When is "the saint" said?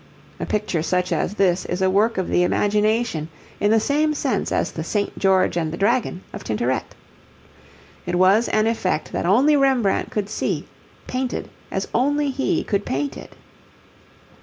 4.71-5.15